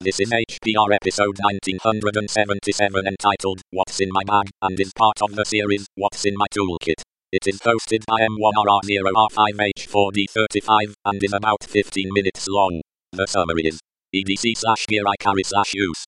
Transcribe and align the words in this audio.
This 0.00 0.20
is 0.20 0.30
HPR 0.30 0.94
episode 0.94 1.40
1977 1.40 3.04
entitled 3.04 3.62
What's 3.72 3.98
in 3.98 4.10
My 4.12 4.22
Bag 4.22 4.48
and 4.62 4.78
is 4.78 4.92
part 4.92 5.20
of 5.20 5.34
the 5.34 5.44
series 5.44 5.88
What's 5.96 6.24
in 6.24 6.36
My 6.36 6.46
Toolkit. 6.54 7.02
It 7.32 7.48
is 7.48 7.58
hosted 7.58 8.04
by 8.06 8.20
M1RR0R5H4D35 8.20 10.94
and 11.04 11.24
is 11.24 11.32
about 11.32 11.64
15 11.64 12.10
minutes 12.12 12.46
long. 12.46 12.80
The 13.10 13.26
summary 13.26 13.66
is 13.66 13.80
EDC 14.14 14.58
slash 14.58 14.86
gear 14.86 15.02
I 15.04 15.16
carry 15.18 15.42
slash 15.42 15.74
use. 15.74 16.04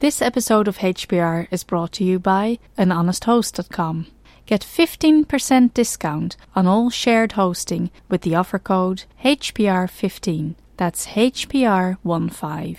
This 0.00 0.20
episode 0.20 0.66
of 0.66 0.78
HPR 0.78 1.46
is 1.52 1.62
brought 1.62 1.92
to 1.92 2.02
you 2.02 2.18
by 2.18 2.58
anhonesthost.com. 2.76 4.08
Get 4.46 4.62
15% 4.62 5.72
discount 5.72 6.36
on 6.56 6.66
all 6.66 6.90
shared 6.90 7.30
hosting 7.32 7.92
with 8.08 8.22
the 8.22 8.34
offer 8.34 8.58
code 8.58 9.04
HPR15. 9.22 10.56
That's 10.76 11.06
HPR15. 11.06 12.78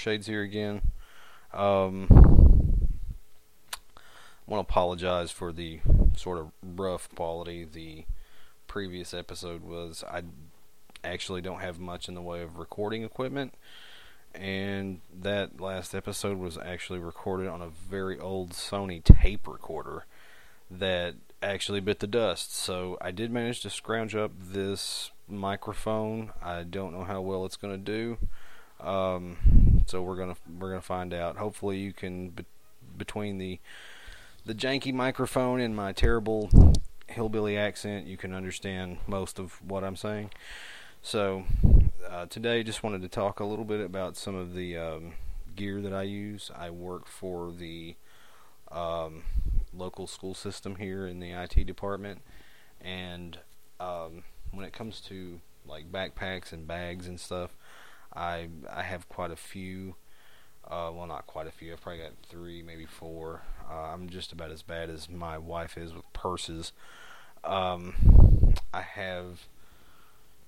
Shades 0.00 0.26
here 0.26 0.42
again. 0.42 0.80
Um, 1.52 2.08
I 3.94 4.46
want 4.46 4.66
to 4.66 4.70
apologize 4.70 5.30
for 5.30 5.52
the 5.52 5.80
sort 6.16 6.38
of 6.38 6.50
rough 6.62 7.14
quality 7.14 7.66
the 7.70 8.04
previous 8.66 9.12
episode 9.12 9.62
was. 9.62 10.02
I 10.10 10.22
actually 11.04 11.42
don't 11.42 11.60
have 11.60 11.78
much 11.78 12.08
in 12.08 12.14
the 12.14 12.22
way 12.22 12.40
of 12.42 12.56
recording 12.56 13.04
equipment, 13.04 13.52
and 14.34 15.02
that 15.20 15.60
last 15.60 15.94
episode 15.94 16.38
was 16.38 16.56
actually 16.56 16.98
recorded 16.98 17.48
on 17.48 17.60
a 17.60 17.68
very 17.68 18.18
old 18.18 18.52
Sony 18.52 19.04
tape 19.04 19.46
recorder 19.46 20.06
that 20.70 21.16
actually 21.42 21.80
bit 21.80 21.98
the 21.98 22.06
dust. 22.06 22.56
So 22.56 22.96
I 23.02 23.10
did 23.10 23.30
manage 23.30 23.60
to 23.60 23.70
scrounge 23.70 24.14
up 24.14 24.32
this 24.40 25.10
microphone. 25.28 26.32
I 26.42 26.62
don't 26.62 26.94
know 26.94 27.04
how 27.04 27.20
well 27.20 27.44
it's 27.44 27.56
going 27.56 27.84
to 27.84 27.92
do. 27.92 28.18
Um, 28.82 29.69
so 29.86 30.02
we're 30.02 30.16
gonna 30.16 30.36
we're 30.58 30.70
gonna 30.70 30.80
find 30.80 31.12
out. 31.14 31.36
Hopefully, 31.36 31.78
you 31.78 31.92
can 31.92 32.30
be, 32.30 32.44
between 32.96 33.38
the 33.38 33.58
the 34.44 34.54
janky 34.54 34.92
microphone 34.92 35.60
and 35.60 35.76
my 35.76 35.92
terrible 35.92 36.50
hillbilly 37.08 37.56
accent, 37.56 38.06
you 38.06 38.16
can 38.16 38.32
understand 38.32 38.98
most 39.06 39.38
of 39.38 39.60
what 39.66 39.84
I'm 39.84 39.96
saying. 39.96 40.30
So 41.02 41.44
uh, 42.08 42.26
today, 42.26 42.62
just 42.62 42.82
wanted 42.82 43.02
to 43.02 43.08
talk 43.08 43.40
a 43.40 43.44
little 43.44 43.64
bit 43.64 43.80
about 43.80 44.16
some 44.16 44.34
of 44.34 44.54
the 44.54 44.76
um, 44.76 45.12
gear 45.56 45.80
that 45.80 45.92
I 45.92 46.02
use. 46.02 46.50
I 46.56 46.70
work 46.70 47.06
for 47.06 47.52
the 47.52 47.96
um, 48.70 49.24
local 49.72 50.06
school 50.06 50.34
system 50.34 50.76
here 50.76 51.06
in 51.06 51.20
the 51.20 51.32
IT 51.32 51.66
department, 51.66 52.22
and 52.80 53.38
um, 53.78 54.24
when 54.52 54.64
it 54.64 54.72
comes 54.72 55.00
to 55.02 55.40
like 55.66 55.90
backpacks 55.90 56.52
and 56.52 56.66
bags 56.66 57.06
and 57.06 57.18
stuff. 57.20 57.50
I 58.14 58.48
I 58.70 58.82
have 58.82 59.08
quite 59.08 59.30
a 59.30 59.36
few. 59.36 59.96
Uh, 60.64 60.90
well, 60.94 61.06
not 61.06 61.26
quite 61.26 61.46
a 61.46 61.50
few. 61.50 61.72
I've 61.72 61.80
probably 61.80 62.02
got 62.02 62.12
three, 62.28 62.62
maybe 62.62 62.86
four. 62.86 63.42
Uh, 63.68 63.92
I'm 63.92 64.08
just 64.08 64.32
about 64.32 64.50
as 64.50 64.62
bad 64.62 64.90
as 64.90 65.08
my 65.08 65.38
wife 65.38 65.76
is 65.76 65.92
with 65.92 66.10
purses. 66.12 66.72
Um, 67.42 68.54
I 68.72 68.82
have. 68.82 69.46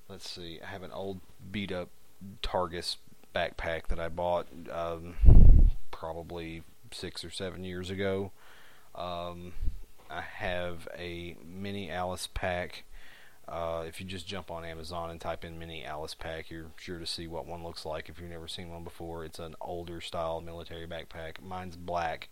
Let's 0.08 0.28
see. 0.28 0.60
I 0.62 0.66
have 0.66 0.82
an 0.82 0.92
old 0.92 1.20
beat 1.50 1.72
up 1.72 1.88
Targus 2.42 2.96
backpack 3.34 3.88
that 3.88 3.98
I 3.98 4.08
bought 4.08 4.46
um, 4.70 5.14
probably 5.90 6.62
six 6.92 7.24
or 7.24 7.30
seven 7.30 7.64
years 7.64 7.90
ago. 7.90 8.32
Um, 8.94 9.54
I 10.10 10.20
have 10.20 10.86
a 10.96 11.36
mini 11.44 11.90
Alice 11.90 12.28
pack 12.32 12.84
uh, 13.48 13.84
if 13.86 14.00
you 14.00 14.06
just 14.06 14.26
jump 14.26 14.50
on 14.50 14.64
Amazon 14.64 15.10
and 15.10 15.20
type 15.20 15.44
in 15.44 15.58
mini 15.58 15.84
Alice 15.84 16.14
pack, 16.14 16.50
you're 16.50 16.70
sure 16.76 16.98
to 16.98 17.06
see 17.06 17.26
what 17.26 17.46
one 17.46 17.64
looks 17.64 17.84
like 17.84 18.08
if 18.08 18.20
you've 18.20 18.30
never 18.30 18.48
seen 18.48 18.70
one 18.70 18.84
before. 18.84 19.24
It's 19.24 19.38
an 19.38 19.54
older 19.60 20.00
style 20.00 20.40
military 20.40 20.86
backpack. 20.86 21.42
Mine's 21.42 21.76
black 21.76 22.28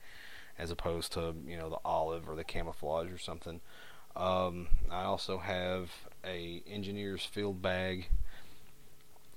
as 0.58 0.70
opposed 0.70 1.12
to, 1.12 1.34
you 1.46 1.56
know, 1.56 1.70
the 1.70 1.78
olive 1.84 2.28
or 2.28 2.36
the 2.36 2.44
camouflage 2.44 3.10
or 3.10 3.18
something. 3.18 3.60
Um, 4.14 4.68
I 4.90 5.04
also 5.04 5.38
have 5.38 5.90
a 6.24 6.62
engineer's 6.68 7.24
field 7.24 7.62
bag, 7.62 8.08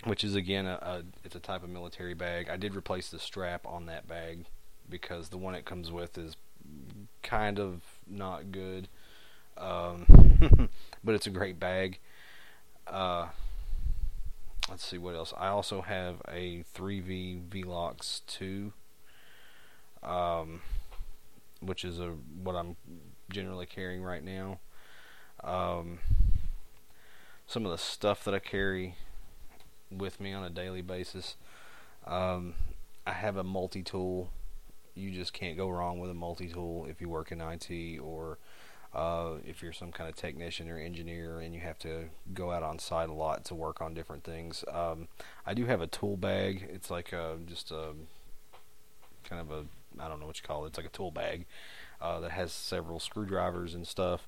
which 0.03 0.23
is 0.23 0.35
again 0.35 0.66
a, 0.66 0.79
a 0.81 1.03
it's 1.23 1.35
a 1.35 1.39
type 1.39 1.63
of 1.63 1.69
military 1.69 2.13
bag. 2.13 2.50
I 2.50 2.57
did 2.57 2.75
replace 2.75 3.09
the 3.09 3.19
strap 3.19 3.66
on 3.66 3.85
that 3.88 4.07
bag 4.07 4.45
because 4.89 5.29
the 5.29 5.38
one 5.38 5.56
it 5.56 5.66
comes 5.66 5.91
with 5.91 6.17
is 6.17 6.35
kind 7.22 7.59
of 7.59 7.81
not 8.07 8.51
good. 8.51 8.89
Um, 9.58 10.69
but 11.03 11.16
it's 11.16 11.28
a 11.28 11.31
great 11.31 11.59
bag. 11.59 12.00
Uh, 12.88 13.28
let's 14.69 14.86
see 14.86 14.97
what 14.97 15.16
else. 15.16 15.34
I 15.38 15.47
also 15.47 15.81
have 15.81 16.22
a 16.28 16.64
3V 16.75 17.47
Velox 17.50 18.22
2, 18.28 18.74
um, 20.03 20.62
which 21.62 21.86
is 21.86 22.00
a 22.00 22.13
what 22.44 22.56
I'm 22.56 22.75
generally 23.30 23.66
carrying 23.66 24.03
right 24.03 24.24
now. 24.24 24.59
Um, 25.44 26.00
some 27.47 27.66
of 27.66 27.72
the 27.72 27.78
stuff 27.78 28.24
that 28.24 28.34
I 28.34 28.40
carry 28.40 28.96
with 29.92 30.19
me 30.19 30.34
on 30.34 30.44
a 30.44 30.50
daily 30.50 30.81
basis. 30.81 31.36
Um, 32.06 32.56
I 33.06 33.12
have 33.12 33.38
a 33.38 33.44
multi 33.44 33.84
tool. 33.84 34.30
You 34.96 35.12
just 35.12 35.34
can't 35.34 35.58
go 35.58 35.69
wrong 35.69 36.00
with 36.00 36.09
a 36.09 36.16
multi 36.16 36.47
tool 36.47 36.86
if 36.90 37.02
you 37.02 37.09
work 37.09 37.31
in 37.31 37.42
IT 37.42 38.00
or 38.00 38.38
uh, 38.94 39.36
if 39.46 39.64
you're 39.64 39.74
some 39.74 39.92
kind 39.92 40.09
of 40.09 40.16
technician 40.16 40.70
or 40.70 40.78
engineer 40.78 41.40
and 41.40 41.54
you 41.54 41.62
have 41.62 41.80
to 41.80 42.06
go 42.34 42.52
out 42.52 42.64
on 42.64 42.80
site 42.80 43.09
a 43.09 43.14
lot 43.14 43.46
to 43.46 43.56
work 43.56 43.81
on 43.81 43.94
different 43.94 44.24
things. 44.24 44.64
Um, 44.72 45.08
I 45.46 45.54
do 45.54 45.66
have 45.66 45.81
a 45.81 45.88
tool 45.88 46.18
bag. 46.18 46.70
It's 46.72 46.92
like 46.92 47.12
a, 47.12 47.38
just 47.46 47.72
a 47.72 47.94
kind 49.24 49.42
of 49.42 49.52
a 49.52 49.66
I 50.00 50.08
don't 50.08 50.20
know 50.20 50.26
what 50.26 50.40
you 50.40 50.48
call 50.48 50.66
it. 50.66 50.70
It's 50.70 50.78
like 50.78 50.88
a 50.88 50.90
tool 50.90 51.12
bag 51.12 51.46
uh, 52.02 52.20
that 52.22 52.31
has 52.31 52.52
several 52.52 53.00
screwdrivers 53.00 53.74
and 53.74 53.88
stuff. 53.88 54.28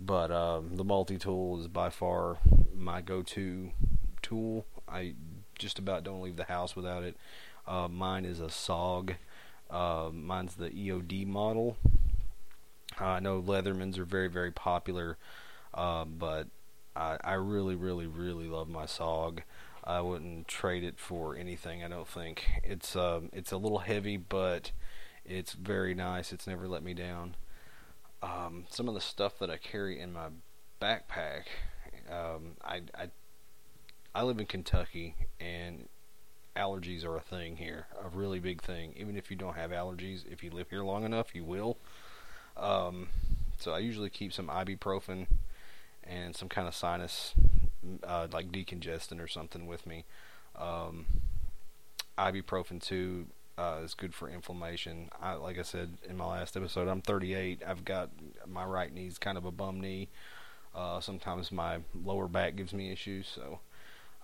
But 0.00 0.30
um, 0.30 0.76
the 0.76 0.84
multi 0.84 1.18
tool 1.18 1.60
is 1.60 1.68
by 1.68 1.90
far 1.90 2.38
my 2.74 3.00
go-to 3.00 3.70
tool. 4.22 4.66
I 4.88 5.14
just 5.58 5.78
about 5.78 6.04
don't 6.04 6.20
leave 6.20 6.36
the 6.36 6.44
house 6.44 6.76
without 6.76 7.02
it. 7.02 7.16
Uh, 7.66 7.88
mine 7.88 8.24
is 8.24 8.40
a 8.40 8.46
SOG. 8.46 9.16
Uh, 9.70 10.10
mine's 10.12 10.54
the 10.54 10.68
EOD 10.68 11.26
model. 11.26 11.76
Uh, 13.00 13.04
I 13.04 13.20
know 13.20 13.40
Leathermans 13.40 13.98
are 13.98 14.04
very, 14.04 14.28
very 14.28 14.50
popular, 14.50 15.18
uh, 15.74 16.04
but 16.04 16.48
I, 16.94 17.18
I 17.22 17.34
really, 17.34 17.74
really, 17.74 18.06
really 18.06 18.46
love 18.48 18.68
my 18.68 18.84
SOG. 18.84 19.40
I 19.84 20.00
wouldn't 20.00 20.48
trade 20.48 20.82
it 20.82 20.98
for 20.98 21.36
anything. 21.36 21.84
I 21.84 21.88
don't 21.88 22.08
think 22.08 22.44
it's 22.64 22.96
um, 22.96 23.30
it's 23.32 23.52
a 23.52 23.56
little 23.56 23.78
heavy, 23.78 24.16
but 24.16 24.72
it's 25.24 25.52
very 25.52 25.94
nice. 25.94 26.32
It's 26.32 26.46
never 26.46 26.66
let 26.66 26.82
me 26.82 26.94
down. 26.94 27.36
Um, 28.22 28.64
some 28.68 28.88
of 28.88 28.94
the 28.94 29.00
stuff 29.00 29.38
that 29.38 29.50
I 29.50 29.58
carry 29.58 30.00
in 30.00 30.12
my 30.12 30.28
backpack, 30.80 31.44
um, 32.10 32.56
I, 32.64 32.82
I 32.94 33.10
I 34.14 34.22
live 34.22 34.40
in 34.40 34.46
Kentucky, 34.46 35.14
and 35.38 35.88
allergies 36.56 37.04
are 37.04 37.16
a 37.16 37.20
thing 37.20 37.56
here, 37.58 37.86
a 38.02 38.08
really 38.08 38.40
big 38.40 38.62
thing. 38.62 38.94
Even 38.96 39.16
if 39.16 39.30
you 39.30 39.36
don't 39.36 39.54
have 39.56 39.70
allergies, 39.70 40.24
if 40.30 40.42
you 40.42 40.50
live 40.50 40.70
here 40.70 40.82
long 40.82 41.04
enough, 41.04 41.34
you 41.34 41.44
will. 41.44 41.76
Um, 42.56 43.08
so 43.58 43.72
I 43.72 43.78
usually 43.78 44.10
keep 44.10 44.32
some 44.32 44.48
ibuprofen 44.48 45.26
and 46.04 46.34
some 46.36 46.48
kind 46.48 46.68
of 46.68 46.74
sinus, 46.74 47.34
uh, 48.04 48.28
like 48.32 48.52
decongestant 48.52 49.20
or 49.20 49.28
something 49.28 49.66
with 49.66 49.86
me. 49.86 50.04
Um, 50.56 51.06
ibuprofen 52.18 52.82
too 52.82 53.26
uh, 53.58 53.80
is 53.84 53.94
good 53.94 54.14
for 54.14 54.28
inflammation. 54.28 55.10
I, 55.20 55.34
like 55.34 55.58
I 55.58 55.62
said 55.62 55.96
in 56.08 56.16
my 56.16 56.26
last 56.26 56.56
episode, 56.56 56.88
I'm 56.88 57.02
38. 57.02 57.62
I've 57.66 57.84
got 57.84 58.10
my 58.46 58.64
right 58.64 58.92
knee's 58.92 59.18
kind 59.18 59.38
of 59.38 59.44
a 59.44 59.50
bum 59.50 59.80
knee. 59.80 60.08
Uh, 60.74 61.00
sometimes 61.00 61.50
my 61.50 61.78
lower 62.04 62.28
back 62.28 62.54
gives 62.56 62.74
me 62.74 62.92
issues, 62.92 63.26
so 63.34 63.60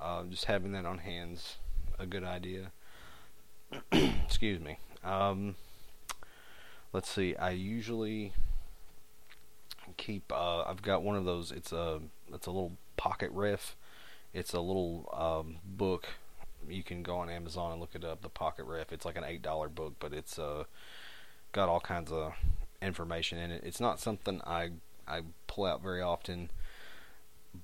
uh, 0.00 0.22
just 0.24 0.44
having 0.44 0.72
that 0.72 0.84
on 0.84 0.98
hands 0.98 1.56
a 1.98 2.04
good 2.04 2.24
idea. 2.24 2.72
Excuse 3.92 4.60
me. 4.60 4.78
Um, 5.02 5.54
let's 6.92 7.08
see. 7.08 7.36
I 7.36 7.50
usually 7.50 8.32
keep. 9.96 10.32
Uh, 10.32 10.62
I've 10.62 10.82
got 10.82 11.02
one 11.02 11.16
of 11.16 11.24
those. 11.24 11.50
It's 11.50 11.72
a 11.72 12.00
it's 12.32 12.46
a 12.46 12.50
little 12.50 12.72
pocket 12.96 13.30
ref. 13.32 13.76
It's 14.32 14.52
a 14.52 14.60
little 14.60 15.08
um, 15.12 15.56
book. 15.64 16.08
You 16.68 16.82
can 16.82 17.02
go 17.02 17.16
on 17.16 17.28
Amazon 17.28 17.72
and 17.72 17.80
look 17.80 17.94
it 17.94 18.04
up. 18.04 18.22
The 18.22 18.28
pocket 18.28 18.64
ref. 18.64 18.92
It's 18.92 19.04
like 19.04 19.16
an 19.16 19.24
eight 19.24 19.42
dollar 19.42 19.68
book, 19.68 19.94
but 19.98 20.12
it's 20.12 20.38
uh, 20.38 20.64
got 21.52 21.68
all 21.68 21.80
kinds 21.80 22.12
of 22.12 22.34
information 22.80 23.38
in 23.38 23.50
it. 23.50 23.62
It's 23.64 23.80
not 23.80 24.00
something 24.00 24.40
I 24.46 24.70
I 25.06 25.22
pull 25.46 25.64
out 25.64 25.82
very 25.82 26.00
often, 26.00 26.50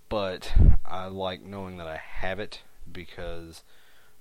but 0.09 0.53
I 0.85 1.07
like 1.07 1.43
knowing 1.43 1.79
that 1.79 1.87
I 1.87 1.97
have 1.97 2.41
it 2.41 2.63
because 2.91 3.63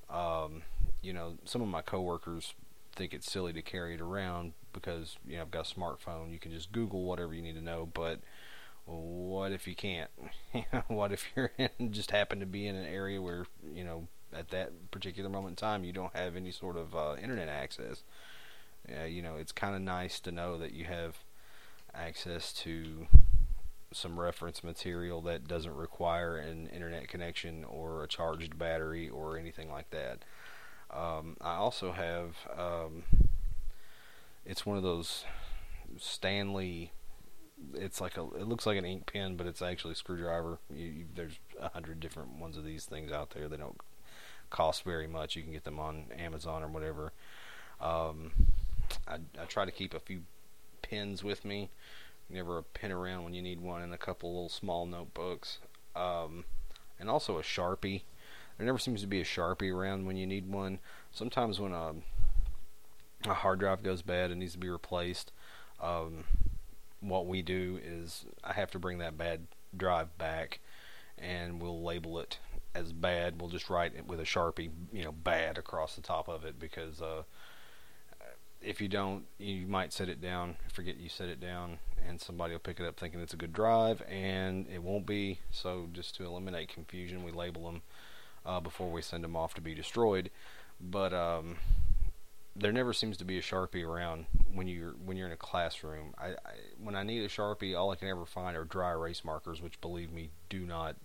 um, 0.09 0.63
you 1.01 1.13
know 1.13 1.37
some 1.45 1.61
of 1.61 1.67
my 1.67 1.81
coworkers 1.81 2.53
think 2.97 3.13
it's 3.13 3.31
silly 3.31 3.53
to 3.53 3.61
carry 3.61 3.93
it 3.93 4.01
around 4.01 4.53
because 4.73 5.17
you 5.25 5.37
know 5.37 5.43
I've 5.43 5.51
got 5.51 5.71
a 5.71 5.75
smartphone. 5.75 6.31
You 6.31 6.39
can 6.39 6.51
just 6.51 6.71
Google 6.71 7.03
whatever 7.03 7.33
you 7.33 7.41
need 7.41 7.55
to 7.55 7.63
know, 7.63 7.87
but 7.93 8.19
what 8.85 9.51
if 9.51 9.67
you 9.67 9.75
can't? 9.75 10.09
what 10.87 11.11
if 11.11 11.25
you're 11.35 11.51
in, 11.57 11.91
just 11.91 12.11
happen 12.11 12.39
to 12.39 12.45
be 12.45 12.67
in 12.67 12.75
an 12.75 12.85
area 12.85 13.21
where 13.21 13.45
you 13.73 13.83
know 13.83 14.07
at 14.33 14.49
that 14.49 14.91
particular 14.91 15.29
moment 15.29 15.51
in 15.51 15.55
time 15.55 15.83
you 15.83 15.93
don't 15.93 16.15
have 16.15 16.35
any 16.35 16.51
sort 16.51 16.75
of 16.75 16.95
uh, 16.95 17.15
internet 17.21 17.47
access? 17.47 18.03
You 19.07 19.21
know, 19.21 19.35
it's 19.35 19.51
kind 19.51 19.75
of 19.75 19.81
nice 19.81 20.19
to 20.21 20.31
know 20.31 20.57
that 20.57 20.71
you 20.71 20.85
have 20.85 21.17
access 21.93 22.53
to 22.53 23.07
some 23.91 24.19
reference 24.19 24.63
material 24.63 25.21
that 25.21 25.47
doesn't 25.47 25.75
require 25.75 26.37
an 26.37 26.67
internet 26.67 27.07
connection 27.07 27.63
or 27.65 28.03
a 28.03 28.07
charged 28.07 28.57
battery 28.57 29.09
or 29.09 29.37
anything 29.37 29.69
like 29.69 29.89
that. 29.91 30.23
Um, 30.91 31.37
I 31.41 31.55
also 31.55 31.91
have 31.91 32.35
um, 32.57 33.03
it's 34.45 34.65
one 34.65 34.77
of 34.77 34.83
those 34.83 35.25
Stanley. 35.97 36.91
It's 37.73 37.99
like 37.99 38.17
a. 38.17 38.21
It 38.21 38.47
looks 38.47 38.65
like 38.65 38.77
an 38.77 38.85
ink 38.85 39.11
pen, 39.11 39.35
but 39.35 39.47
it's 39.47 39.61
actually 39.61 39.93
a 39.93 39.95
screwdriver. 39.95 40.59
You, 40.73 40.85
you, 40.85 41.05
there's 41.13 41.39
a 41.59 41.69
hundred 41.69 41.99
different 41.99 42.39
ones 42.39 42.55
of 42.57 42.63
these 42.63 42.85
things 42.85 43.11
out 43.11 43.31
there. 43.31 43.49
They 43.49 43.57
don't 43.57 43.79
cost 44.49 44.83
very 44.83 45.07
much. 45.07 45.35
You 45.35 45.43
can 45.43 45.51
get 45.51 45.63
them 45.63 45.79
on 45.79 46.05
Amazon 46.17 46.63
or 46.63 46.67
whatever. 46.67 47.11
Um, 47.81 48.31
I, 49.07 49.15
I 49.39 49.45
try 49.47 49.65
to 49.65 49.71
keep 49.71 49.93
a 49.93 49.99
few 49.99 50.21
pens 50.81 51.23
with 51.23 51.43
me. 51.43 51.69
Never 52.29 52.57
a 52.57 52.63
pen 52.63 52.91
around 52.91 53.23
when 53.23 53.33
you 53.33 53.41
need 53.41 53.61
one, 53.61 53.81
and 53.81 53.93
a 53.93 53.97
couple 53.97 54.33
little 54.33 54.49
small 54.49 54.85
notebooks, 54.85 55.59
um, 55.95 56.43
and 56.99 57.09
also 57.09 57.37
a 57.37 57.41
sharpie. 57.41 58.01
There 58.57 58.65
never 58.65 58.79
seems 58.79 59.01
to 59.01 59.07
be 59.07 59.21
a 59.21 59.25
sharpie 59.25 59.73
around 59.73 60.05
when 60.05 60.17
you 60.17 60.25
need 60.25 60.51
one. 60.51 60.79
Sometimes 61.11 61.59
when 61.59 61.73
a 61.73 61.93
a 63.25 63.33
hard 63.33 63.59
drive 63.59 63.83
goes 63.83 64.01
bad 64.01 64.31
and 64.31 64.39
needs 64.39 64.53
to 64.53 64.59
be 64.59 64.69
replaced, 64.69 65.31
um, 65.81 66.23
what 66.99 67.27
we 67.27 67.41
do 67.41 67.79
is 67.83 68.25
I 68.43 68.53
have 68.53 68.71
to 68.71 68.79
bring 68.79 68.99
that 68.99 69.17
bad 69.17 69.47
drive 69.75 70.17
back, 70.17 70.59
and 71.17 71.61
we'll 71.61 71.83
label 71.83 72.19
it 72.19 72.39
as 72.73 72.93
bad. 72.93 73.39
We'll 73.39 73.49
just 73.49 73.69
write 73.69 73.95
it 73.95 74.07
with 74.07 74.19
a 74.19 74.23
sharpie, 74.23 74.69
you 74.91 75.03
know, 75.03 75.11
bad 75.11 75.57
across 75.57 75.95
the 75.95 76.01
top 76.01 76.27
of 76.27 76.45
it 76.45 76.59
because 76.59 77.01
uh, 77.01 77.23
if 78.61 78.81
you 78.81 78.87
don't, 78.87 79.25
you 79.37 79.67
might 79.67 79.93
set 79.93 80.09
it 80.09 80.21
down, 80.21 80.57
forget 80.73 80.97
you 80.97 81.09
set 81.09 81.29
it 81.29 81.39
down, 81.39 81.79
and 82.07 82.19
somebody 82.19 82.53
will 82.53 82.59
pick 82.59 82.79
it 82.79 82.85
up 82.85 82.99
thinking 82.99 83.19
it's 83.19 83.33
a 83.33 83.37
good 83.37 83.53
drive, 83.53 84.01
and 84.09 84.67
it 84.73 84.81
won't 84.81 85.05
be. 85.05 85.39
So 85.51 85.87
just 85.93 86.15
to 86.17 86.25
eliminate 86.25 86.69
confusion, 86.69 87.23
we 87.23 87.31
label 87.31 87.65
them 87.65 87.81
uh, 88.47 88.59
before 88.61 88.89
we 88.89 89.01
send 89.01 89.23
them 89.23 89.35
off 89.35 89.53
to 89.55 89.61
be 89.61 89.75
destroyed. 89.75 90.31
But 90.79 91.13
um, 91.13 91.57
there 92.55 92.71
never 92.71 92.93
seems 92.93 93.17
to 93.17 93.25
be 93.25 93.37
a 93.37 93.41
sharpie 93.41 93.85
around 93.85 94.25
when 94.53 94.67
you're 94.67 94.95
when 95.05 95.17
you're 95.17 95.27
in 95.27 95.33
a 95.33 95.37
classroom. 95.37 96.13
I, 96.17 96.29
I, 96.29 96.53
when 96.81 96.95
I 96.95 97.03
need 97.03 97.23
a 97.23 97.27
sharpie, 97.27 97.77
all 97.77 97.91
I 97.91 97.95
can 97.95 98.07
ever 98.07 98.25
find 98.25 98.55
are 98.55 98.63
dry 98.63 98.91
erase 98.91 99.23
markers, 99.23 99.61
which 99.61 99.79
believe 99.81 100.11
me, 100.11 100.29
do 100.49 100.61
not 100.61 100.95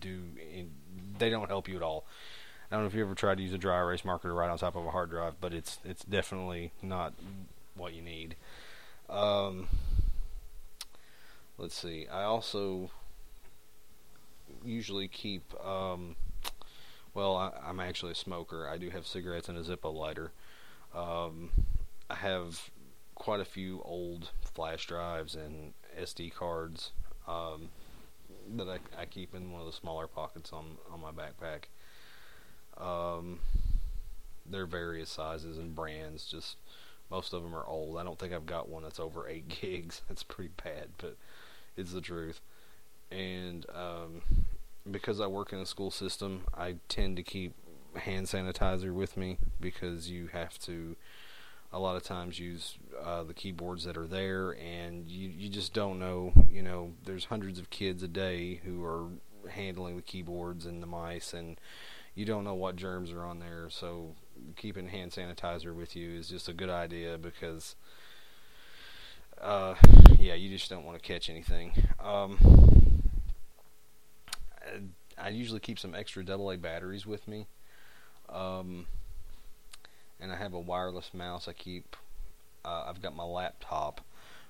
do 0.00 0.20
in, 0.38 0.70
they 1.18 1.30
don't 1.30 1.48
help 1.48 1.68
you 1.68 1.76
at 1.76 1.82
all. 1.82 2.04
I 2.70 2.74
don't 2.74 2.84
know 2.84 2.88
if 2.88 2.94
you 2.94 3.02
ever 3.02 3.14
tried 3.14 3.38
to 3.38 3.42
use 3.42 3.54
a 3.54 3.58
dry 3.58 3.78
erase 3.78 4.04
marker 4.04 4.28
to 4.28 4.34
write 4.34 4.50
on 4.50 4.58
top 4.58 4.76
of 4.76 4.84
a 4.84 4.90
hard 4.90 5.10
drive, 5.10 5.40
but 5.40 5.54
it's 5.54 5.78
it's 5.84 6.04
definitely 6.04 6.72
not 6.82 7.14
what 7.74 7.94
you 7.94 8.02
need. 8.02 8.36
Um, 9.08 9.68
let's 11.56 11.74
see. 11.74 12.06
I 12.08 12.24
also 12.24 12.90
usually 14.64 15.08
keep. 15.08 15.54
Um, 15.64 16.16
well, 17.18 17.36
I, 17.36 17.50
I'm 17.66 17.80
actually 17.80 18.12
a 18.12 18.14
smoker. 18.14 18.68
I 18.68 18.78
do 18.78 18.90
have 18.90 19.04
cigarettes 19.04 19.48
and 19.48 19.58
a 19.58 19.62
Zippo 19.62 19.92
lighter. 19.92 20.30
Um, 20.94 21.50
I 22.08 22.14
have 22.14 22.70
quite 23.16 23.40
a 23.40 23.44
few 23.44 23.82
old 23.84 24.30
flash 24.54 24.86
drives 24.86 25.34
and 25.34 25.72
SD 26.00 26.32
cards 26.32 26.92
um, 27.26 27.70
that 28.56 28.68
I, 28.68 28.78
I, 28.96 29.04
keep 29.04 29.34
in 29.34 29.50
one 29.50 29.60
of 29.60 29.66
the 29.66 29.72
smaller 29.72 30.06
pockets 30.06 30.52
on 30.52 30.76
on 30.92 31.00
my 31.00 31.10
backpack. 31.10 31.64
Um, 32.80 33.40
they're 34.48 34.64
various 34.64 35.10
sizes 35.10 35.58
and 35.58 35.74
brands. 35.74 36.24
Just 36.24 36.56
most 37.10 37.32
of 37.32 37.42
them 37.42 37.52
are 37.52 37.66
old. 37.66 37.98
I 37.98 38.04
don't 38.04 38.18
think 38.18 38.32
I've 38.32 38.46
got 38.46 38.68
one 38.68 38.84
that's 38.84 39.00
over 39.00 39.28
eight 39.28 39.48
gigs. 39.60 40.02
That's 40.06 40.22
pretty 40.22 40.52
bad, 40.62 40.90
but 40.98 41.16
it's 41.76 41.92
the 41.92 42.00
truth. 42.00 42.40
And 43.10 43.66
um, 43.74 44.22
because 44.90 45.20
I 45.20 45.26
work 45.26 45.52
in 45.52 45.58
a 45.58 45.66
school 45.66 45.90
system, 45.90 46.42
I 46.56 46.76
tend 46.88 47.16
to 47.16 47.22
keep 47.22 47.54
hand 47.96 48.26
sanitizer 48.26 48.92
with 48.92 49.16
me 49.16 49.38
because 49.60 50.10
you 50.10 50.28
have 50.28 50.58
to 50.60 50.96
a 51.72 51.78
lot 51.78 51.96
of 51.96 52.02
times 52.02 52.38
use 52.38 52.78
uh, 53.02 53.22
the 53.22 53.34
keyboards 53.34 53.84
that 53.84 53.96
are 53.96 54.06
there 54.06 54.52
and 54.52 55.08
you, 55.08 55.28
you 55.28 55.48
just 55.48 55.74
don't 55.74 55.98
know 55.98 56.32
you 56.48 56.62
know 56.62 56.92
there's 57.04 57.24
hundreds 57.24 57.58
of 57.58 57.70
kids 57.70 58.02
a 58.02 58.08
day 58.08 58.60
who 58.64 58.84
are 58.84 59.08
handling 59.50 59.96
the 59.96 60.02
keyboards 60.02 60.64
and 60.64 60.82
the 60.82 60.86
mice 60.86 61.32
and 61.34 61.58
you 62.14 62.24
don't 62.24 62.44
know 62.44 62.54
what 62.54 62.76
germs 62.76 63.10
are 63.10 63.24
on 63.24 63.38
there 63.38 63.68
so 63.68 64.14
keeping 64.56 64.88
hand 64.88 65.10
sanitizer 65.10 65.74
with 65.74 65.96
you 65.96 66.10
is 66.10 66.28
just 66.28 66.48
a 66.48 66.52
good 66.52 66.70
idea 66.70 67.18
because 67.18 67.74
uh, 69.40 69.74
yeah 70.18 70.34
you 70.34 70.48
just 70.48 70.70
don't 70.70 70.84
want 70.84 71.00
to 71.00 71.06
catch 71.06 71.30
anything. 71.30 71.72
Um, 72.02 72.38
I, 75.20 75.28
usually 75.30 75.60
keep 75.60 75.78
some 75.78 75.94
extra 75.94 76.24
AA 76.24 76.56
batteries 76.56 77.06
with 77.06 77.26
me 77.28 77.46
um, 78.28 78.86
and 80.20 80.32
I 80.32 80.36
have 80.36 80.54
a 80.54 80.60
wireless 80.60 81.12
mouse. 81.14 81.48
I 81.48 81.52
keep. 81.52 81.96
Uh, 82.64 82.84
I've 82.88 83.00
got 83.00 83.16
my 83.16 83.24
laptop, 83.24 84.00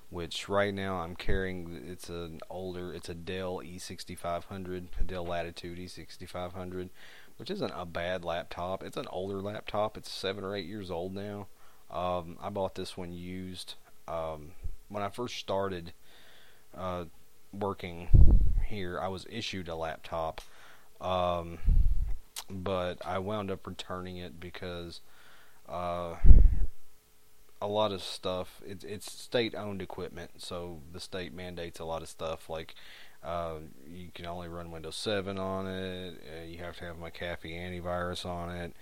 which 0.09 0.49
right 0.49 0.73
now 0.73 0.97
I'm 0.97 1.15
carrying. 1.15 1.83
It's 1.87 2.09
an 2.09 2.39
older. 2.49 2.93
It's 2.93 3.09
a 3.09 3.13
Dell 3.13 3.61
E6500, 3.63 4.87
a 4.99 5.03
Dell 5.03 5.25
Latitude 5.25 5.77
E6500, 5.77 6.89
which 7.37 7.51
isn't 7.51 7.73
a 7.75 7.85
bad 7.85 8.25
laptop. 8.25 8.83
It's 8.83 8.97
an 8.97 9.07
older 9.11 9.41
laptop. 9.41 9.97
It's 9.97 10.11
seven 10.11 10.43
or 10.43 10.55
eight 10.55 10.65
years 10.65 10.91
old 10.91 11.13
now. 11.13 11.47
Um, 11.91 12.37
I 12.41 12.49
bought 12.49 12.75
this 12.75 12.97
one 12.97 13.13
used. 13.13 13.75
Um, 14.07 14.51
when 14.89 15.03
I 15.03 15.09
first 15.09 15.37
started 15.37 15.93
uh, 16.75 17.05
working 17.53 18.09
here, 18.69 18.99
I 18.99 19.07
was 19.07 19.25
issued 19.29 19.67
a 19.67 19.75
laptop. 19.75 20.41
Um, 21.01 21.59
but 22.49 22.97
I 23.05 23.19
wound 23.19 23.51
up 23.51 23.67
returning 23.67 24.17
it 24.17 24.39
because 24.39 25.01
uh, 25.67 26.15
a 27.61 27.67
lot 27.67 27.91
of 27.91 28.01
stuff 28.01 28.61
it's 28.65 28.83
it's 28.83 29.11
state 29.11 29.53
owned 29.55 29.81
equipment, 29.81 30.31
so 30.37 30.79
the 30.91 30.99
state 30.99 31.33
mandates 31.33 31.79
a 31.79 31.85
lot 31.85 32.01
of 32.01 32.09
stuff 32.09 32.49
like 32.49 32.75
uh, 33.23 33.55
you 33.87 34.09
can 34.13 34.25
only 34.25 34.47
run 34.47 34.71
Windows 34.71 34.95
7 34.95 35.37
on 35.37 35.67
it. 35.67 36.21
Uh, 36.23 36.45
you 36.45 36.59
have 36.59 36.77
to 36.77 36.85
have 36.85 36.95
McAfee 36.97 37.53
antivirus 37.53 38.25
on 38.25 38.49
it, 38.49 38.73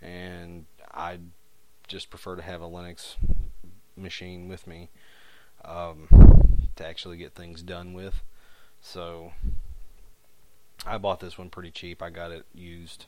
and 0.00 0.66
I 0.94 1.18
just 1.88 2.08
prefer 2.08 2.36
to 2.36 2.42
have 2.42 2.62
a 2.62 2.68
Linux 2.68 3.16
machine 3.96 4.48
with 4.48 4.66
me 4.66 4.90
um, 5.64 6.06
to 6.76 6.86
actually 6.86 7.16
get 7.16 7.34
things 7.34 7.62
done 7.62 7.92
with. 7.92 8.22
So 8.80 9.32
I 10.86 10.98
bought 10.98 11.20
this 11.20 11.38
one 11.38 11.50
pretty 11.50 11.70
cheap. 11.70 12.02
I 12.02 12.10
got 12.10 12.30
it 12.30 12.44
used. 12.54 13.06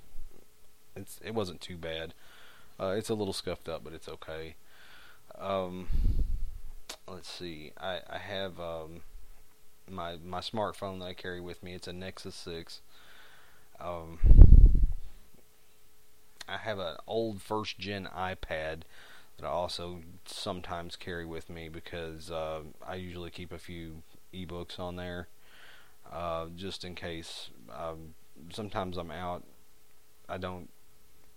It's 0.95 1.19
it 1.25 1.35
wasn't 1.35 1.61
too 1.61 1.77
bad. 1.77 2.15
Uh, 2.79 2.95
it's 2.97 3.09
a 3.09 3.15
little 3.15 3.33
scuffed 3.33 3.69
up, 3.69 3.83
but 3.85 3.93
it's 3.93 4.09
okay. 4.09 4.57
Um, 5.39 5.89
let's 7.09 7.29
see. 7.29 7.73
I 7.81 8.01
I 8.09 8.19
have 8.19 8.61
um, 8.61 9.01
my 9.89 10.17
my 10.25 10.41
smartphone 10.41 10.99
that 11.01 11.07
I 11.07 11.15
carry 11.15 11.41
with 11.41 11.63
me. 11.63 11.75
It's 11.75 11.89
a 11.89 11.93
Nexus 11.93 12.35
Six. 12.35 12.81
Um, 13.81 14.19
I 16.49 16.59
have 16.59 16.79
an 16.79 16.97
old 17.07 17.41
first 17.41 17.79
gen 17.79 18.09
iPad 18.15 18.83
that 19.39 19.47
I 19.47 19.51
also 19.51 20.01
sometimes 20.27 20.97
carry 20.97 21.25
with 21.25 21.49
me 21.49 21.69
because 21.69 22.31
uh, 22.31 22.61
I 22.87 22.97
usually 22.97 23.31
keep 23.31 23.53
a 23.53 23.59
few 23.59 24.03
ebooks 24.35 24.79
on 24.79 24.97
there 24.97 25.29
uh, 26.13 26.47
just 26.57 26.85
in 26.85 26.95
case. 26.95 27.51
Um, 27.75 28.15
sometimes 28.53 28.97
I'm 28.97 29.11
out. 29.11 29.45
I 30.29 30.39
don't. 30.39 30.69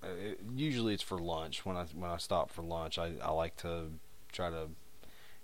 uh, 0.03 0.07
it, 0.07 0.39
usually 0.55 0.93
it's 0.93 1.03
for 1.03 1.17
lunch. 1.19 1.65
When 1.65 1.77
I 1.77 1.85
when 1.93 2.11
I 2.11 2.17
stop 2.17 2.51
for 2.51 2.61
lunch, 2.63 2.97
I, 2.97 3.13
I 3.21 3.31
like 3.31 3.57
to 3.57 3.91
try 4.31 4.49
to 4.49 4.67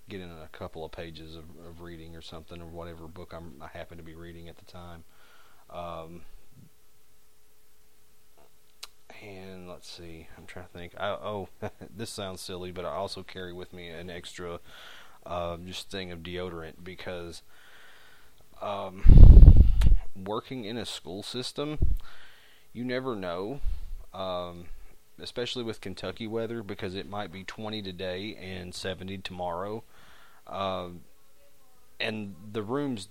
get 0.10 0.20
in 0.22 0.30
a 0.30 0.50
couple 0.52 0.84
of 0.84 0.92
pages 0.92 1.36
of, 1.36 1.46
of 1.66 1.82
reading 1.82 2.16
or 2.16 2.22
something 2.22 2.62
or 2.62 2.66
whatever 2.68 3.08
book 3.08 3.34
I'm, 3.36 3.54
I 3.62 3.68
happen 3.78 3.98
to 3.98 4.04
be 4.04 4.16
reading 4.16 4.50
at 4.50 4.58
the 4.58 4.66
time. 4.66 5.04
Um, 5.70 6.22
and 9.24 9.70
let's 9.70 9.90
see, 9.90 10.28
I'm 10.38 10.46
trying 10.46 10.66
to 10.66 10.72
think. 10.72 10.94
I, 11.00 11.10
oh, 11.10 11.50
this 11.96 12.10
sounds 12.10 12.42
silly, 12.42 12.72
but 12.72 12.86
I 12.86 12.90
also 12.90 13.24
carry 13.24 13.54
with 13.54 13.74
me 13.74 13.90
an 13.90 14.10
extra 14.10 14.60
uh, 15.26 15.58
just 15.58 15.90
thing 15.90 16.12
of 16.12 16.20
deodorant 16.20 16.84
because 16.84 17.42
um, 18.62 19.04
working 20.16 20.66
in 20.66 20.78
a 20.78 20.86
school 20.86 21.24
system, 21.24 21.78
you 22.74 22.84
never 22.84 23.16
know, 23.16 23.60
um, 24.14 24.66
especially 25.20 25.64
with 25.64 25.82
Kentucky 25.82 26.28
weather, 26.28 26.64
because 26.64 26.96
it 26.96 27.10
might 27.10 27.32
be 27.32 27.44
20 27.44 27.82
today 27.82 28.36
and 28.36 28.74
70 28.74 29.20
tomorrow. 29.20 29.84
Uh, 30.48 30.90
and 32.00 32.36
the 32.52 32.64
rooms, 32.64 33.10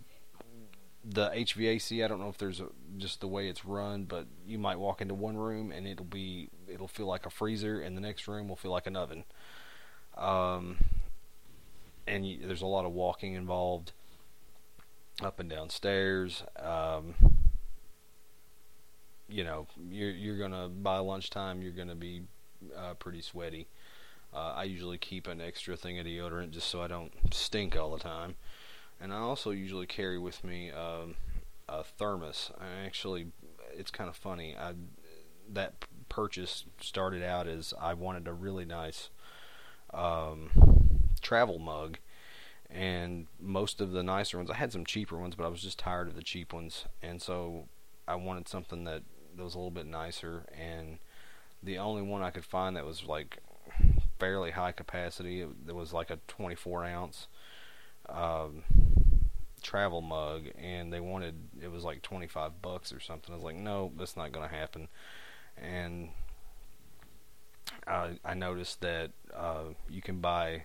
the 1.04 1.30
HVAC, 1.30 2.04
I 2.04 2.08
don't 2.08 2.20
know 2.20 2.28
if 2.28 2.38
there's 2.38 2.60
a, 2.60 2.66
just 2.98 3.20
the 3.20 3.28
way 3.28 3.48
it's 3.48 3.64
run, 3.64 4.04
but 4.04 4.26
you 4.46 4.58
might 4.58 4.78
walk 4.78 5.00
into 5.00 5.14
one 5.14 5.36
room 5.36 5.72
and 5.72 5.86
it'll 5.86 6.04
be 6.04 6.50
it'll 6.68 6.88
feel 6.88 7.06
like 7.06 7.26
a 7.26 7.30
freezer, 7.30 7.80
and 7.80 7.96
the 7.96 8.00
next 8.00 8.28
room 8.28 8.48
will 8.48 8.56
feel 8.56 8.72
like 8.72 8.86
an 8.86 8.96
oven. 8.96 9.24
Um, 10.16 10.78
and 12.06 12.26
you, 12.26 12.46
there's 12.46 12.62
a 12.62 12.66
lot 12.66 12.84
of 12.84 12.92
walking 12.92 13.34
involved, 13.34 13.92
up 15.22 15.40
and 15.40 15.50
down 15.50 15.70
stairs. 15.70 16.42
Um, 16.58 17.14
you 19.28 19.44
know, 19.44 19.66
you're 19.90 20.10
you're 20.10 20.38
gonna 20.38 20.68
by 20.68 20.98
lunchtime 20.98 21.62
you're 21.62 21.72
gonna 21.72 21.94
be 21.94 22.22
uh, 22.76 22.94
pretty 22.94 23.22
sweaty. 23.22 23.68
Uh, 24.32 24.54
I 24.56 24.64
usually 24.64 24.98
keep 24.98 25.26
an 25.26 25.40
extra 25.40 25.76
thing 25.76 25.98
of 25.98 26.06
deodorant 26.06 26.50
just 26.50 26.68
so 26.68 26.80
I 26.80 26.86
don't 26.86 27.12
stink 27.32 27.76
all 27.76 27.92
the 27.92 27.98
time, 27.98 28.36
and 29.00 29.12
I 29.12 29.18
also 29.18 29.50
usually 29.50 29.86
carry 29.86 30.18
with 30.18 30.44
me 30.44 30.70
um, 30.70 31.16
a 31.68 31.82
thermos. 31.82 32.50
I 32.60 32.84
actually, 32.86 33.26
it's 33.72 33.90
kind 33.90 34.08
of 34.08 34.16
funny. 34.16 34.56
I 34.56 34.74
that 35.52 35.74
purchase 36.08 36.64
started 36.80 37.22
out 37.22 37.46
as 37.46 37.74
I 37.80 37.94
wanted 37.94 38.28
a 38.28 38.32
really 38.32 38.64
nice 38.64 39.10
um, 39.92 40.50
travel 41.20 41.58
mug, 41.58 41.98
and 42.72 43.26
most 43.40 43.80
of 43.80 43.92
the 43.92 44.02
nicer 44.02 44.36
ones. 44.36 44.50
I 44.50 44.54
had 44.54 44.72
some 44.72 44.84
cheaper 44.84 45.16
ones, 45.16 45.34
but 45.34 45.44
I 45.44 45.48
was 45.48 45.62
just 45.62 45.78
tired 45.78 46.08
of 46.08 46.14
the 46.14 46.22
cheap 46.22 46.52
ones, 46.52 46.84
and 47.02 47.20
so 47.20 47.68
I 48.06 48.14
wanted 48.14 48.48
something 48.48 48.84
that, 48.84 49.02
that 49.36 49.44
was 49.44 49.54
a 49.54 49.58
little 49.58 49.70
bit 49.70 49.86
nicer. 49.86 50.44
And 50.56 50.98
the 51.62 51.78
only 51.78 52.02
one 52.02 52.22
I 52.22 52.30
could 52.30 52.44
find 52.44 52.76
that 52.76 52.86
was 52.86 53.04
like 53.04 53.38
fairly 54.18 54.52
high 54.52 54.72
capacity, 54.72 55.40
it, 55.40 55.74
was 55.74 55.92
like 55.92 56.10
a 56.10 56.18
24 56.28 56.84
ounce 56.84 57.26
um, 58.08 58.64
travel 59.62 60.00
mug, 60.00 60.46
and 60.56 60.92
they 60.92 61.00
wanted 61.00 61.34
it 61.62 61.70
was 61.70 61.84
like 61.84 62.02
25 62.02 62.62
bucks 62.62 62.92
or 62.92 63.00
something. 63.00 63.32
I 63.32 63.36
was 63.36 63.44
like, 63.44 63.56
no, 63.56 63.92
that's 63.96 64.16
not 64.16 64.32
to 64.48 64.54
happen. 64.54 64.88
And 65.56 66.10
I, 67.86 68.18
I 68.24 68.34
noticed 68.34 68.80
that 68.80 69.10
uh, 69.34 69.74
you 69.88 70.02
can 70.02 70.20
buy 70.20 70.64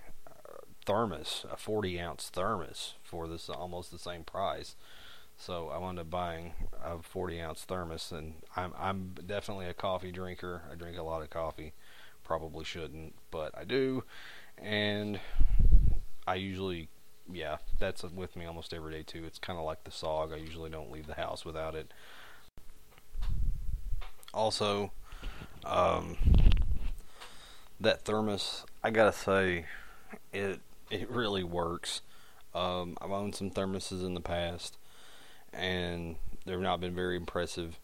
thermos, 0.86 1.46
a 1.51 1.58
40 1.58 2.00
ounce 2.00 2.30
thermos, 2.30 2.94
for 3.04 3.27
this 3.27 3.50
almost 3.50 3.92
the 3.92 4.00
same 4.00 4.24
price. 4.24 4.75
So 5.38 5.70
I 5.70 5.77
wound 5.77 6.00
up 6.00 6.10
buying 6.10 6.54
a 6.84 7.01
40 7.01 7.42
ounce 7.42 7.63
thermos, 7.63 8.12
and 8.12 8.36
I'm 8.56 8.74
I'm 8.77 9.15
definitely 9.25 9.68
a 9.68 9.74
coffee 9.74 10.12
drinker. 10.12 10.62
I 10.72 10.75
drink 10.75 10.98
a 10.98 11.04
lot 11.04 11.22
of 11.22 11.30
coffee. 11.30 11.74
Probably 12.24 12.63
shouldn't, 12.63 13.13
but 13.32 13.51
I 13.56 13.65
do, 13.65 14.04
and 14.58 15.20
I 16.25 16.36
usually, 16.36 16.89
yeah, 17.32 17.58
that's 17.77 18.04
with 18.04 18.36
me 18.36 18.46
almost 18.46 18.74
every 18.74 18.94
day 18.94 19.04
too. 19.04 19.25
It's 19.25 19.38
kind 19.38 19.60
of 19.60 19.65
like 19.65 19.84
the 19.84 19.92
SOG. 19.92 20.34
I 20.34 20.38
usually 20.38 20.72
don't 20.72 20.92
leave 20.92 21.06
the 21.06 21.15
house 21.15 21.46
without 21.46 21.75
it. 21.75 21.94
Also, 24.34 24.92
um, 25.63 26.18
that 27.80 28.06
thermos, 28.06 28.65
I 28.84 28.89
gotta 28.89 29.13
say, 29.13 29.65
it 30.34 30.62
it 30.89 31.10
really 31.10 31.44
works. 31.44 32.01
Um, 32.54 32.98
I've 33.01 33.12
owned 33.12 33.36
some 33.36 33.51
thermoses 33.51 34.06
in 34.06 34.13
the 34.13 34.22
past, 34.22 34.77
and 35.51 36.15
they've 36.46 36.60
not 36.60 36.80
been 36.80 36.96
very 36.96 37.18
impressive. 37.18 37.80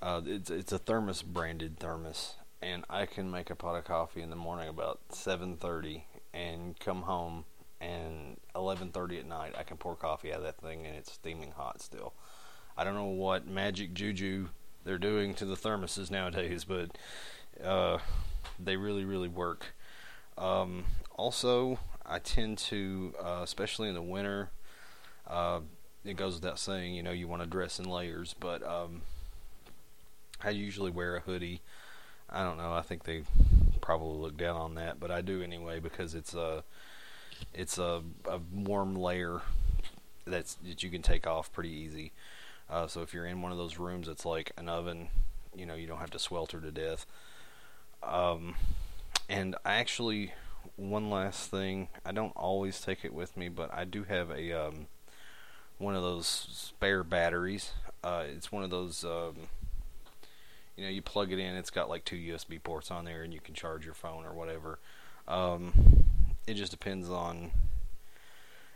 Uh, 0.00 0.22
it's 0.24 0.50
it's 0.50 0.72
a 0.72 0.78
thermos 0.78 1.22
branded 1.22 1.78
thermos, 1.78 2.34
and 2.62 2.84
I 2.88 3.06
can 3.06 3.30
make 3.30 3.50
a 3.50 3.56
pot 3.56 3.76
of 3.76 3.84
coffee 3.84 4.22
in 4.22 4.30
the 4.30 4.36
morning 4.36 4.68
about 4.68 5.00
7:30, 5.10 6.04
and 6.32 6.78
come 6.78 7.02
home 7.02 7.44
and 7.80 8.38
11:30 8.54 9.18
at 9.18 9.26
night. 9.26 9.54
I 9.58 9.62
can 9.62 9.76
pour 9.76 9.96
coffee 9.96 10.32
out 10.32 10.38
of 10.38 10.44
that 10.44 10.60
thing, 10.60 10.86
and 10.86 10.96
it's 10.96 11.12
steaming 11.12 11.52
hot 11.52 11.82
still. 11.82 12.14
I 12.76 12.84
don't 12.84 12.94
know 12.94 13.06
what 13.06 13.46
magic 13.46 13.92
juju 13.92 14.48
they're 14.84 14.98
doing 14.98 15.34
to 15.34 15.44
the 15.44 15.56
thermoses 15.56 16.10
nowadays, 16.10 16.64
but 16.64 16.96
uh, 17.62 17.98
they 18.58 18.76
really 18.76 19.04
really 19.04 19.28
work. 19.28 19.74
Um, 20.38 20.84
also, 21.16 21.80
I 22.08 22.18
tend 22.18 22.58
to, 22.58 23.14
uh, 23.22 23.40
especially 23.42 23.88
in 23.88 23.94
the 23.94 24.02
winter, 24.02 24.50
uh, 25.26 25.60
it 26.04 26.16
goes 26.16 26.34
without 26.34 26.58
saying, 26.58 26.94
you 26.94 27.02
know, 27.02 27.12
you 27.12 27.28
want 27.28 27.42
to 27.42 27.48
dress 27.48 27.78
in 27.78 27.84
layers, 27.84 28.34
but 28.40 28.66
um, 28.66 29.02
I 30.42 30.50
usually 30.50 30.90
wear 30.90 31.16
a 31.16 31.20
hoodie. 31.20 31.60
I 32.30 32.44
don't 32.44 32.56
know. 32.56 32.72
I 32.72 32.80
think 32.80 33.04
they 33.04 33.24
probably 33.80 34.18
look 34.18 34.36
down 34.36 34.56
on 34.56 34.74
that, 34.76 34.98
but 34.98 35.10
I 35.10 35.20
do 35.20 35.42
anyway 35.42 35.80
because 35.80 36.14
it's 36.14 36.34
a 36.34 36.64
it's 37.54 37.78
a, 37.78 38.02
a 38.28 38.40
warm 38.52 38.96
layer 38.96 39.42
that's 40.26 40.54
that 40.66 40.82
you 40.82 40.90
can 40.90 41.02
take 41.02 41.26
off 41.26 41.52
pretty 41.52 41.70
easy. 41.70 42.12
Uh, 42.70 42.86
so 42.86 43.02
if 43.02 43.14
you're 43.14 43.26
in 43.26 43.42
one 43.42 43.52
of 43.52 43.58
those 43.58 43.78
rooms 43.78 44.06
that's 44.06 44.26
like 44.26 44.52
an 44.56 44.68
oven, 44.68 45.08
you 45.56 45.66
know, 45.66 45.74
you 45.74 45.86
don't 45.86 45.98
have 45.98 46.10
to 46.10 46.18
swelter 46.18 46.60
to 46.60 46.70
death. 46.70 47.06
Um, 48.02 48.56
and 49.28 49.56
I 49.64 49.74
actually 49.74 50.32
one 50.78 51.10
last 51.10 51.50
thing. 51.50 51.88
I 52.06 52.12
don't 52.12 52.32
always 52.36 52.80
take 52.80 53.04
it 53.04 53.12
with 53.12 53.36
me, 53.36 53.48
but 53.48 53.72
I 53.74 53.84
do 53.84 54.04
have 54.04 54.30
a 54.30 54.52
um, 54.52 54.86
one 55.78 55.94
of 55.94 56.02
those 56.02 56.26
spare 56.26 57.04
batteries. 57.04 57.72
Uh, 58.02 58.24
it's 58.26 58.52
one 58.52 58.62
of 58.62 58.70
those. 58.70 59.04
Um, 59.04 59.48
you 60.76 60.84
know, 60.84 60.90
you 60.90 61.02
plug 61.02 61.32
it 61.32 61.40
in. 61.40 61.56
It's 61.56 61.70
got 61.70 61.88
like 61.88 62.04
two 62.04 62.16
USB 62.16 62.62
ports 62.62 62.90
on 62.90 63.04
there, 63.04 63.22
and 63.22 63.34
you 63.34 63.40
can 63.40 63.54
charge 63.54 63.84
your 63.84 63.94
phone 63.94 64.24
or 64.24 64.32
whatever. 64.32 64.78
Um, 65.26 66.04
it 66.46 66.54
just 66.54 66.70
depends 66.70 67.10
on. 67.10 67.50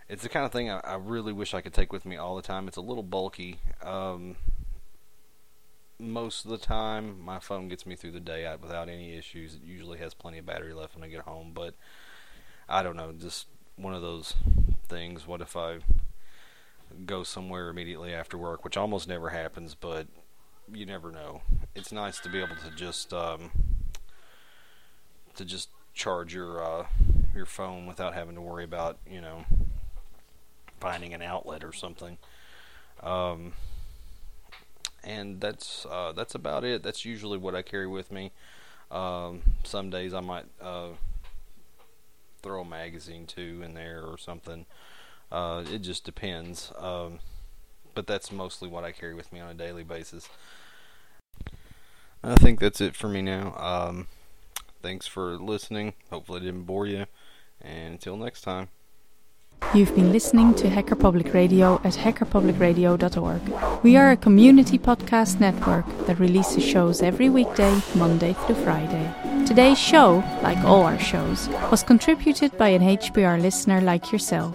It's 0.08 0.24
the 0.24 0.28
kind 0.28 0.44
of 0.44 0.52
thing 0.52 0.68
I, 0.68 0.80
I, 0.80 0.96
really 0.96 1.32
wish 1.32 1.54
I 1.54 1.60
could 1.62 1.72
take 1.72 1.92
with 1.92 2.04
me 2.04 2.16
all 2.16 2.36
the 2.36 2.42
time. 2.42 2.68
It's 2.68 2.76
a 2.76 2.82
little 2.82 3.04
bulky. 3.04 3.58
Um, 3.82 4.36
most 6.02 6.44
of 6.44 6.50
the 6.50 6.58
time, 6.58 7.20
my 7.20 7.38
phone 7.38 7.68
gets 7.68 7.86
me 7.86 7.94
through 7.94 8.12
the 8.12 8.20
day 8.20 8.52
without 8.60 8.88
any 8.88 9.16
issues. 9.16 9.54
It 9.54 9.62
usually 9.64 9.98
has 9.98 10.14
plenty 10.14 10.38
of 10.38 10.46
battery 10.46 10.74
left 10.74 10.94
when 10.94 11.04
I 11.04 11.08
get 11.08 11.20
home, 11.20 11.52
but 11.54 11.74
I 12.68 12.82
don't 12.82 12.96
know, 12.96 13.12
just 13.12 13.46
one 13.76 13.94
of 13.94 14.02
those 14.02 14.34
things. 14.88 15.26
What 15.26 15.40
if 15.40 15.56
I 15.56 15.78
go 17.06 17.22
somewhere 17.22 17.68
immediately 17.68 18.14
after 18.14 18.36
work, 18.36 18.64
which 18.64 18.76
almost 18.76 19.08
never 19.08 19.30
happens, 19.30 19.74
but 19.74 20.06
you 20.72 20.86
never 20.86 21.10
know. 21.10 21.42
It's 21.74 21.92
nice 21.92 22.18
to 22.20 22.28
be 22.28 22.38
able 22.40 22.56
to 22.56 22.70
just 22.76 23.12
um, 23.12 23.50
to 25.34 25.44
just 25.44 25.70
charge 25.94 26.34
your 26.34 26.62
uh, 26.62 26.86
your 27.34 27.46
phone 27.46 27.86
without 27.86 28.14
having 28.14 28.34
to 28.34 28.40
worry 28.40 28.64
about 28.64 28.98
you 29.08 29.20
know 29.20 29.44
finding 30.80 31.14
an 31.14 31.22
outlet 31.22 31.64
or 31.64 31.72
something. 31.72 32.18
Um, 33.02 33.52
and 35.04 35.40
that's 35.40 35.86
uh, 35.90 36.12
that's 36.12 36.34
about 36.34 36.64
it. 36.64 36.82
That's 36.82 37.04
usually 37.04 37.38
what 37.38 37.54
I 37.54 37.62
carry 37.62 37.86
with 37.86 38.12
me. 38.12 38.32
Um, 38.90 39.42
some 39.64 39.90
days 39.90 40.12
I 40.12 40.20
might 40.20 40.46
uh, 40.60 40.90
throw 42.42 42.62
a 42.62 42.64
magazine 42.64 43.26
too 43.26 43.62
in 43.64 43.74
there 43.74 44.02
or 44.02 44.18
something. 44.18 44.66
Uh, 45.30 45.64
it 45.72 45.78
just 45.78 46.04
depends. 46.04 46.72
Um, 46.78 47.20
but 47.94 48.06
that's 48.06 48.32
mostly 48.32 48.68
what 48.68 48.84
I 48.84 48.92
carry 48.92 49.14
with 49.14 49.32
me 49.32 49.40
on 49.40 49.50
a 49.50 49.54
daily 49.54 49.82
basis. 49.82 50.28
I 52.24 52.36
think 52.36 52.60
that's 52.60 52.80
it 52.80 52.94
for 52.94 53.08
me 53.08 53.22
now. 53.22 53.54
Um, 53.56 54.06
thanks 54.80 55.06
for 55.06 55.36
listening. 55.36 55.94
Hopefully, 56.10 56.40
I 56.40 56.44
didn't 56.44 56.62
bore 56.62 56.86
you. 56.86 57.06
And 57.60 57.94
until 57.94 58.16
next 58.16 58.42
time. 58.42 58.68
You've 59.74 59.94
been 59.94 60.12
listening 60.12 60.54
to 60.56 60.68
Hacker 60.68 60.94
Public 60.96 61.32
Radio 61.32 61.76
at 61.82 61.94
hackerpublicradio.org. 61.94 63.82
We 63.82 63.96
are 63.96 64.10
a 64.10 64.18
community 64.18 64.78
podcast 64.78 65.40
network 65.40 65.86
that 66.06 66.18
releases 66.18 66.62
shows 66.62 67.00
every 67.00 67.30
weekday, 67.30 67.80
Monday 67.94 68.34
through 68.34 68.56
Friday. 68.56 69.14
Today's 69.46 69.78
show, 69.78 70.22
like 70.42 70.58
all 70.58 70.82
our 70.82 70.98
shows, 70.98 71.48
was 71.70 71.82
contributed 71.82 72.56
by 72.58 72.68
an 72.68 72.82
HPR 72.82 73.40
listener 73.40 73.80
like 73.80 74.12
yourself. 74.12 74.54